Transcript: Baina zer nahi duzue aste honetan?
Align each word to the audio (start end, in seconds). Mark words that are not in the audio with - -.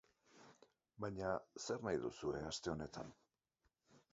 Baina 1.03 1.27
zer 1.65 1.83
nahi 1.89 1.99
duzue 2.07 2.41
aste 2.49 2.73
honetan? 2.75 3.13